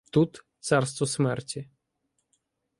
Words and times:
Тут— 0.09 0.45
царство 0.59 1.07
смерті. 1.07 1.67